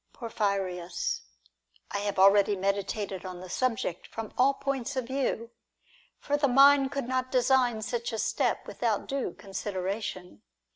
Porphyrius. 0.13 1.21
I 1.91 1.99
have 1.99 2.17
already 2.17 2.55
meditated 2.55 3.23
on 3.23 3.39
the 3.39 3.51
subject 3.51 4.07
from 4.07 4.33
all 4.35 4.55
points 4.55 4.95
of 4.95 5.05
view; 5.05 5.51
for 6.17 6.37
the 6.37 6.47
mind 6.47 6.91
could 6.91 7.07
not 7.07 7.31
design 7.31 7.83
such 7.83 8.11
a 8.11 8.17
step 8.17 8.65
without 8.65 9.05
due 9.05 9.33
consideration. 9.35 10.41